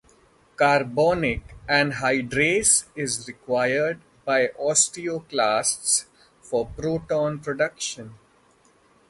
Carbonic 0.55 1.53
anhydrase 1.69 2.85
is 2.95 3.27
required 3.27 4.01
by 4.25 4.47
osteoclasts 4.59 6.05
for 6.41 6.65
proton 6.75 7.37
production. 7.37 8.15